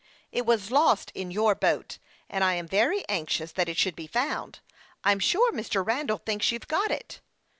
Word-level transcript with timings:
"It 0.31 0.47
was 0.47 0.71
lost 0.71 1.11
in 1.13 1.29
your 1.29 1.53
boat, 1.53 1.99
and 2.27 2.43
I 2.43 2.55
am 2.55 2.67
very 2.67 3.07
anxious 3.07 3.51
that 3.51 3.69
it 3.69 3.77
should 3.77 3.95
be 3.95 4.07
found. 4.07 4.57
I'm 5.03 5.19
sure 5.19 5.51
Mr. 5.51 5.85
Randall 5.85 6.17
thinks 6.17 6.51
you've 6.51 6.67
got 6.67 6.89
it." 6.89 7.21